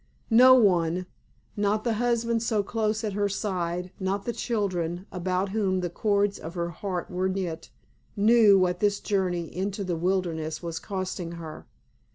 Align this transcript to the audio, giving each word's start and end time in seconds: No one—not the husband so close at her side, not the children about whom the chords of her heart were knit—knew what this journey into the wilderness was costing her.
No 0.31 0.55
one—not 0.55 1.83
the 1.83 1.93
husband 1.93 2.41
so 2.41 2.63
close 2.63 3.03
at 3.03 3.13
her 3.13 3.29
side, 3.29 3.91
not 3.99 4.25
the 4.25 4.33
children 4.33 5.05
about 5.11 5.49
whom 5.49 5.81
the 5.81 5.91
chords 5.91 6.39
of 6.39 6.55
her 6.55 6.71
heart 6.71 7.11
were 7.11 7.29
knit—knew 7.29 8.57
what 8.57 8.79
this 8.79 8.99
journey 8.99 9.55
into 9.55 9.83
the 9.83 9.95
wilderness 9.95 10.63
was 10.63 10.79
costing 10.79 11.33
her. 11.33 11.67